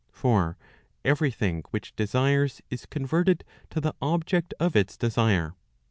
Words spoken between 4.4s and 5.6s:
of its desire.